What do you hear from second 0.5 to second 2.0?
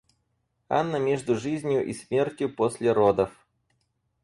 Анна между жизнью и